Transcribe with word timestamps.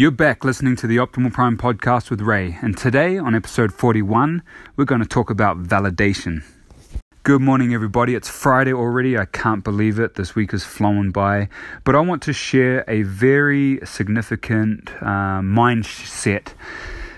You're 0.00 0.12
back 0.12 0.44
listening 0.44 0.76
to 0.76 0.86
the 0.86 0.98
Optimal 0.98 1.32
Prime 1.32 1.58
podcast 1.58 2.08
with 2.08 2.20
Ray, 2.20 2.56
and 2.62 2.78
today 2.78 3.18
on 3.18 3.34
episode 3.34 3.74
41, 3.74 4.44
we're 4.76 4.84
going 4.84 5.00
to 5.00 5.08
talk 5.08 5.28
about 5.28 5.64
validation. 5.64 6.44
Good 7.24 7.40
morning, 7.40 7.74
everybody. 7.74 8.14
It's 8.14 8.28
Friday 8.28 8.72
already. 8.72 9.18
I 9.18 9.24
can't 9.24 9.64
believe 9.64 9.98
it. 9.98 10.14
This 10.14 10.36
week 10.36 10.52
has 10.52 10.62
flown 10.62 11.10
by. 11.10 11.48
But 11.82 11.96
I 11.96 11.98
want 11.98 12.22
to 12.22 12.32
share 12.32 12.84
a 12.86 13.02
very 13.02 13.80
significant 13.84 14.88
uh, 15.02 15.40
mindset 15.42 16.52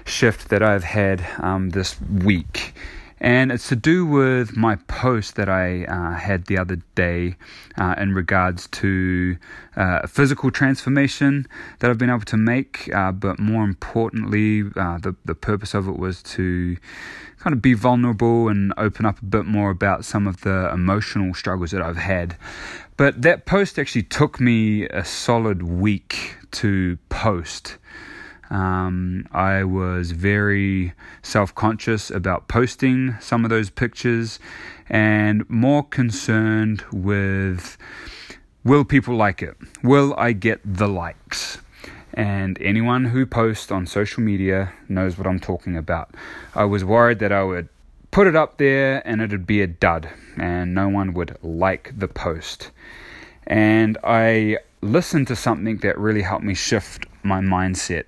shift 0.06 0.48
that 0.48 0.62
I've 0.62 0.84
had 0.84 1.22
um, 1.36 1.68
this 1.68 2.00
week 2.00 2.72
and 3.20 3.52
it's 3.52 3.68
to 3.68 3.76
do 3.76 4.06
with 4.06 4.56
my 4.56 4.76
post 4.76 5.34
that 5.36 5.48
I 5.48 5.84
uh, 5.84 6.14
had 6.14 6.46
the 6.46 6.56
other 6.56 6.78
day 6.94 7.36
uh, 7.76 7.94
in 7.98 8.14
regards 8.14 8.66
to 8.68 9.36
uh, 9.76 10.06
physical 10.06 10.50
transformation 10.50 11.46
that 11.80 11.90
I've 11.90 11.98
been 11.98 12.10
able 12.10 12.20
to 12.20 12.38
make, 12.38 12.92
uh, 12.94 13.12
but 13.12 13.38
more 13.38 13.64
importantly, 13.64 14.64
uh, 14.74 14.98
the 14.98 15.14
the 15.24 15.34
purpose 15.34 15.74
of 15.74 15.86
it 15.86 15.98
was 15.98 16.22
to 16.34 16.78
kind 17.40 17.54
of 17.54 17.60
be 17.62 17.74
vulnerable 17.74 18.48
and 18.48 18.72
open 18.76 19.04
up 19.04 19.20
a 19.20 19.24
bit 19.24 19.46
more 19.46 19.70
about 19.70 20.04
some 20.04 20.26
of 20.26 20.42
the 20.42 20.70
emotional 20.72 21.34
struggles 21.34 21.70
that 21.72 21.82
I've 21.82 21.96
had. 21.96 22.36
But 22.96 23.22
that 23.22 23.46
post 23.46 23.78
actually 23.78 24.02
took 24.04 24.40
me 24.40 24.84
a 24.88 25.04
solid 25.04 25.62
week 25.62 26.36
to 26.52 26.98
post. 27.08 27.78
Um, 28.50 29.28
I 29.30 29.62
was 29.64 30.10
very 30.10 30.92
self 31.22 31.54
conscious 31.54 32.10
about 32.10 32.48
posting 32.48 33.16
some 33.20 33.44
of 33.44 33.50
those 33.50 33.70
pictures 33.70 34.40
and 34.88 35.48
more 35.48 35.84
concerned 35.84 36.84
with 36.92 37.78
will 38.64 38.84
people 38.84 39.14
like 39.14 39.42
it? 39.42 39.56
Will 39.82 40.14
I 40.18 40.32
get 40.32 40.60
the 40.64 40.88
likes? 40.88 41.58
And 42.12 42.60
anyone 42.60 43.04
who 43.04 43.24
posts 43.24 43.70
on 43.70 43.86
social 43.86 44.22
media 44.22 44.72
knows 44.88 45.16
what 45.16 45.28
I'm 45.28 45.38
talking 45.38 45.76
about. 45.76 46.14
I 46.54 46.64
was 46.64 46.84
worried 46.84 47.20
that 47.20 47.30
I 47.30 47.44
would 47.44 47.68
put 48.10 48.26
it 48.26 48.34
up 48.34 48.58
there 48.58 49.06
and 49.06 49.22
it'd 49.22 49.46
be 49.46 49.62
a 49.62 49.68
dud 49.68 50.10
and 50.36 50.74
no 50.74 50.88
one 50.88 51.14
would 51.14 51.38
like 51.42 51.92
the 51.96 52.08
post. 52.08 52.72
And 53.46 53.96
I 54.02 54.58
listened 54.82 55.28
to 55.28 55.36
something 55.36 55.78
that 55.78 55.98
really 55.98 56.22
helped 56.22 56.44
me 56.44 56.54
shift 56.54 57.06
my 57.22 57.40
mindset. 57.40 58.04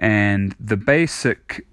And 0.00 0.56
the 0.58 0.76
basic 0.76 1.66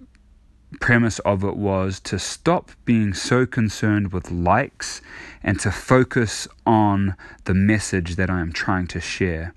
premise 0.82 1.20
of 1.20 1.44
it 1.44 1.56
was 1.56 2.00
to 2.02 2.20
stop 2.20 2.72
being 2.86 3.14
so 3.14 3.46
concerned 3.46 4.12
with 4.12 4.30
likes 4.30 5.02
and 5.42 5.60
to 5.62 5.72
focus 5.72 6.48
on 6.66 7.16
the 7.46 7.54
message 7.54 8.18
that 8.18 8.30
I 8.30 8.42
am 8.42 8.52
trying 8.52 8.88
to 8.88 9.00
share. 9.00 9.56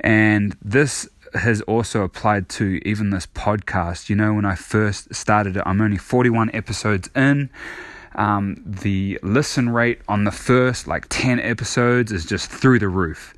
And 0.00 0.56
this 0.60 1.08
has 1.34 1.60
also 1.62 2.02
applied 2.02 2.48
to 2.48 2.80
even 2.84 3.10
this 3.10 3.26
podcast. 3.26 4.08
You 4.08 4.16
know, 4.16 4.34
when 4.34 4.44
I 4.44 4.54
first 4.54 5.14
started 5.14 5.56
it, 5.56 5.62
I'm 5.64 5.80
only 5.80 5.96
41 5.96 6.50
episodes 6.52 7.08
in. 7.14 7.50
Um, 8.16 8.62
the 8.64 9.18
listen 9.22 9.70
rate 9.70 10.00
on 10.06 10.24
the 10.24 10.30
first 10.30 10.86
like 10.86 11.06
10 11.08 11.40
episodes 11.40 12.12
is 12.12 12.24
just 12.24 12.50
through 12.50 12.78
the 12.78 12.88
roof. 12.88 13.34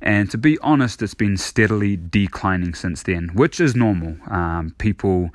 And 0.00 0.30
to 0.30 0.38
be 0.38 0.58
honest, 0.60 1.02
it's 1.02 1.14
been 1.14 1.36
steadily 1.36 1.96
declining 1.96 2.74
since 2.74 3.02
then, 3.02 3.30
which 3.34 3.60
is 3.60 3.74
normal. 3.74 4.16
Um, 4.30 4.74
people 4.78 5.30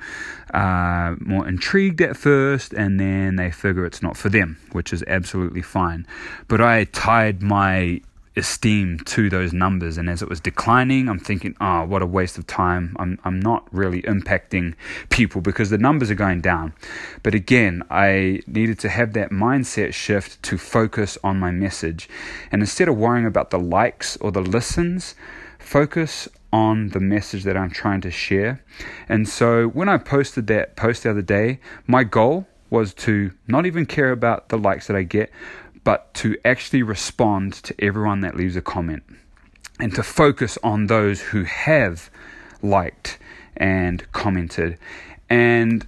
are 0.52 1.16
more 1.20 1.46
intrigued 1.46 2.00
at 2.00 2.16
first 2.16 2.72
and 2.72 2.98
then 2.98 3.36
they 3.36 3.50
figure 3.50 3.84
it's 3.84 4.02
not 4.02 4.16
for 4.16 4.28
them, 4.30 4.58
which 4.72 4.92
is 4.92 5.04
absolutely 5.06 5.62
fine. 5.62 6.06
But 6.48 6.60
I 6.60 6.84
tied 6.84 7.42
my 7.42 8.00
esteem 8.36 8.98
to 8.98 9.30
those 9.30 9.52
numbers. 9.52 9.96
And 9.96 10.10
as 10.10 10.22
it 10.22 10.28
was 10.28 10.40
declining, 10.40 11.08
I'm 11.08 11.18
thinking, 11.18 11.56
oh, 11.60 11.84
what 11.84 12.02
a 12.02 12.06
waste 12.06 12.36
of 12.38 12.46
time. 12.46 12.96
I'm, 12.98 13.18
I'm 13.24 13.38
not 13.40 13.72
really 13.72 14.02
impacting 14.02 14.74
people 15.10 15.40
because 15.40 15.70
the 15.70 15.78
numbers 15.78 16.10
are 16.10 16.16
going 16.16 16.40
down. 16.40 16.74
But 17.22 17.34
again, 17.34 17.82
I 17.90 18.40
needed 18.46 18.78
to 18.80 18.88
have 18.88 19.12
that 19.12 19.30
mindset 19.30 19.94
shift 19.94 20.42
to 20.44 20.58
focus 20.58 21.16
on 21.22 21.38
my 21.38 21.50
message. 21.50 22.08
And 22.50 22.62
instead 22.62 22.88
of 22.88 22.96
worrying 22.96 23.26
about 23.26 23.50
the 23.50 23.58
likes 23.58 24.16
or 24.18 24.32
the 24.32 24.42
listens, 24.42 25.14
focus 25.58 26.28
on 26.52 26.88
the 26.88 27.00
message 27.00 27.42
that 27.44 27.56
I'm 27.56 27.70
trying 27.70 28.00
to 28.02 28.10
share. 28.10 28.62
And 29.08 29.28
so 29.28 29.66
when 29.66 29.88
I 29.88 29.98
posted 29.98 30.46
that 30.48 30.76
post 30.76 31.02
the 31.02 31.10
other 31.10 31.22
day, 31.22 31.60
my 31.86 32.04
goal 32.04 32.46
was 32.70 32.94
to 32.94 33.32
not 33.46 33.66
even 33.66 33.86
care 33.86 34.10
about 34.10 34.48
the 34.48 34.58
likes 34.58 34.86
that 34.86 34.96
I 34.96 35.02
get, 35.02 35.30
but 35.84 36.12
to 36.14 36.36
actually 36.44 36.82
respond 36.82 37.52
to 37.52 37.74
everyone 37.78 38.20
that 38.22 38.36
leaves 38.36 38.56
a 38.56 38.62
comment 38.62 39.02
and 39.78 39.94
to 39.94 40.02
focus 40.02 40.58
on 40.62 40.86
those 40.86 41.20
who 41.20 41.44
have 41.44 42.10
liked 42.62 43.18
and 43.56 44.10
commented. 44.12 44.78
And 45.28 45.86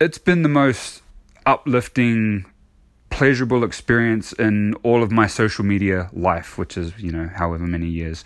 it's 0.00 0.18
been 0.18 0.42
the 0.42 0.48
most 0.48 1.02
uplifting, 1.44 2.46
pleasurable 3.10 3.64
experience 3.64 4.32
in 4.32 4.74
all 4.82 5.02
of 5.02 5.10
my 5.10 5.26
social 5.26 5.64
media 5.64 6.10
life, 6.12 6.58
which 6.58 6.76
is, 6.76 6.98
you 6.98 7.10
know, 7.10 7.28
however 7.34 7.66
many 7.66 7.86
years. 7.86 8.24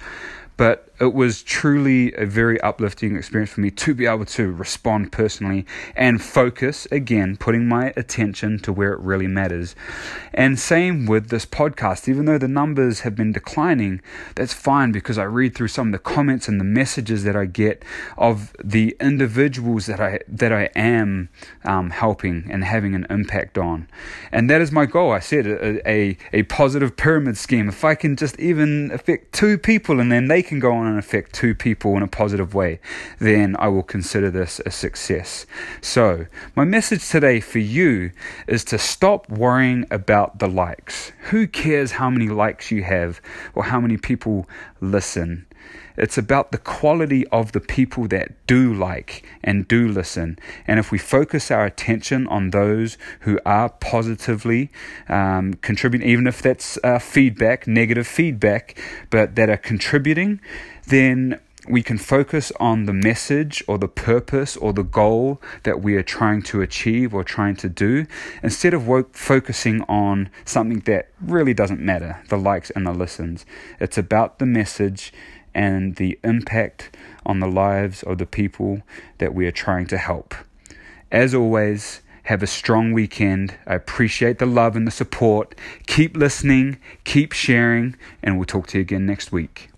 But 0.60 0.90
it 1.00 1.14
was 1.14 1.42
truly 1.42 2.12
a 2.12 2.26
very 2.26 2.60
uplifting 2.60 3.16
experience 3.16 3.50
for 3.50 3.62
me 3.62 3.70
to 3.70 3.94
be 3.94 4.04
able 4.04 4.26
to 4.26 4.52
respond 4.52 5.10
personally 5.10 5.64
and 5.96 6.22
focus 6.22 6.86
again, 6.92 7.38
putting 7.38 7.66
my 7.66 7.94
attention 7.96 8.58
to 8.58 8.72
where 8.72 8.92
it 8.92 9.00
really 9.00 9.26
matters. 9.26 9.74
And 10.34 10.58
same 10.58 11.06
with 11.06 11.30
this 11.30 11.46
podcast, 11.46 12.06
even 12.06 12.26
though 12.26 12.36
the 12.36 12.48
numbers 12.48 13.00
have 13.00 13.16
been 13.16 13.32
declining, 13.32 14.02
that's 14.34 14.52
fine 14.52 14.92
because 14.92 15.16
I 15.16 15.22
read 15.22 15.54
through 15.54 15.68
some 15.68 15.88
of 15.88 15.92
the 15.92 15.98
comments 15.98 16.48
and 16.48 16.60
the 16.60 16.64
messages 16.64 17.24
that 17.24 17.34
I 17.34 17.46
get 17.46 17.82
of 18.18 18.54
the 18.62 18.94
individuals 19.00 19.86
that 19.86 20.00
I 20.00 20.20
that 20.28 20.52
I 20.52 20.68
am 20.76 21.30
um, 21.64 21.88
helping 21.88 22.46
and 22.50 22.62
having 22.62 22.94
an 22.94 23.06
impact 23.08 23.56
on. 23.56 23.88
And 24.30 24.50
that 24.50 24.60
is 24.60 24.70
my 24.70 24.84
goal. 24.84 25.12
I 25.12 25.20
said 25.20 25.46
a, 25.46 25.90
a, 25.90 26.18
a 26.34 26.42
positive 26.42 26.98
pyramid 26.98 27.38
scheme. 27.38 27.70
If 27.70 27.82
I 27.82 27.94
can 27.94 28.16
just 28.16 28.38
even 28.38 28.90
affect 28.92 29.32
two 29.32 29.56
people 29.56 29.98
and 29.98 30.12
then 30.12 30.28
they 30.28 30.42
can 30.50 30.58
go 30.58 30.72
on 30.72 30.86
and 30.86 30.98
affect 30.98 31.32
two 31.32 31.54
people 31.54 31.96
in 31.96 32.02
a 32.02 32.08
positive 32.08 32.54
way, 32.54 32.80
then 33.18 33.56
I 33.58 33.68
will 33.68 33.84
consider 33.84 34.30
this 34.30 34.60
a 34.66 34.70
success. 34.70 35.46
So, 35.80 36.26
my 36.56 36.64
message 36.64 37.08
today 37.08 37.40
for 37.40 37.60
you 37.60 38.10
is 38.46 38.64
to 38.64 38.78
stop 38.78 39.30
worrying 39.30 39.86
about 39.90 40.40
the 40.40 40.48
likes. 40.48 41.12
Who 41.30 41.46
cares 41.46 41.92
how 41.92 42.10
many 42.10 42.28
likes 42.28 42.70
you 42.70 42.82
have 42.82 43.20
or 43.54 43.64
how 43.64 43.80
many 43.80 43.96
people 43.96 44.48
listen? 44.80 45.46
It's 46.00 46.16
about 46.16 46.50
the 46.50 46.58
quality 46.58 47.26
of 47.28 47.52
the 47.52 47.60
people 47.60 48.08
that 48.08 48.46
do 48.46 48.72
like 48.72 49.22
and 49.44 49.68
do 49.68 49.86
listen. 49.86 50.38
And 50.66 50.78
if 50.78 50.90
we 50.90 50.96
focus 50.96 51.50
our 51.50 51.66
attention 51.66 52.26
on 52.28 52.50
those 52.50 52.96
who 53.20 53.38
are 53.44 53.68
positively 53.68 54.70
um, 55.10 55.54
contributing, 55.54 56.08
even 56.08 56.26
if 56.26 56.40
that's 56.40 56.78
uh, 56.82 56.98
feedback, 56.98 57.66
negative 57.66 58.06
feedback, 58.06 58.80
but 59.10 59.34
that 59.34 59.50
are 59.50 59.58
contributing, 59.58 60.39
then 60.86 61.40
we 61.68 61.82
can 61.82 61.98
focus 61.98 62.52
on 62.58 62.86
the 62.86 62.92
message 62.92 63.62
or 63.68 63.78
the 63.78 63.88
purpose 63.88 64.56
or 64.56 64.72
the 64.72 64.82
goal 64.82 65.40
that 65.64 65.82
we 65.82 65.94
are 65.94 66.02
trying 66.02 66.42
to 66.42 66.62
achieve 66.62 67.14
or 67.14 67.22
trying 67.22 67.54
to 67.56 67.68
do 67.68 68.06
instead 68.42 68.72
of 68.72 68.88
focusing 69.12 69.82
on 69.82 70.30
something 70.44 70.80
that 70.80 71.10
really 71.20 71.54
doesn't 71.54 71.80
matter 71.80 72.22
the 72.28 72.38
likes 72.38 72.70
and 72.70 72.86
the 72.86 72.92
listens. 72.92 73.44
It's 73.78 73.98
about 73.98 74.38
the 74.38 74.46
message 74.46 75.12
and 75.54 75.96
the 75.96 76.18
impact 76.24 76.96
on 77.26 77.40
the 77.40 77.48
lives 77.48 78.02
of 78.02 78.18
the 78.18 78.26
people 78.26 78.82
that 79.18 79.34
we 79.34 79.46
are 79.46 79.52
trying 79.52 79.86
to 79.88 79.98
help. 79.98 80.34
As 81.12 81.34
always, 81.34 82.00
have 82.24 82.42
a 82.42 82.46
strong 82.46 82.92
weekend. 82.92 83.56
I 83.66 83.74
appreciate 83.74 84.38
the 84.38 84.46
love 84.46 84.76
and 84.76 84.86
the 84.86 84.92
support. 84.92 85.54
Keep 85.86 86.16
listening, 86.16 86.78
keep 87.04 87.32
sharing, 87.32 87.96
and 88.22 88.36
we'll 88.36 88.46
talk 88.46 88.68
to 88.68 88.78
you 88.78 88.82
again 88.82 89.06
next 89.06 89.32
week. 89.32 89.70